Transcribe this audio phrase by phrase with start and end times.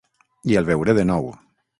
[0.53, 1.29] I el veuré de nou.